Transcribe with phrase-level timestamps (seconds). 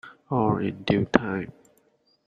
[0.31, 1.51] All in due time.